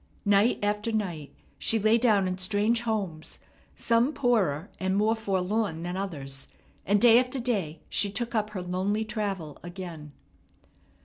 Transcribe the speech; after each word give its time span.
Night 0.25 0.57
after 0.63 0.91
night 0.91 1.31
she 1.59 1.77
lay 1.77 1.99
down 1.99 2.27
in 2.27 2.39
strange 2.39 2.81
homes, 2.81 3.37
some 3.75 4.13
poorer 4.13 4.67
and 4.79 4.97
more 4.97 5.13
forlorn 5.15 5.83
than 5.83 5.95
others; 5.95 6.47
and 6.87 6.99
day 6.99 7.19
after 7.19 7.37
day 7.37 7.81
she 7.87 8.09
took 8.09 8.33
up 8.33 8.49
her 8.49 8.63
lonely 8.63 9.05
travel 9.05 9.59
again. 9.61 10.11